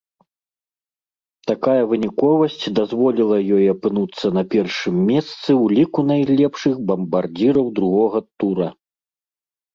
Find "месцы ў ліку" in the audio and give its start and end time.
5.11-5.99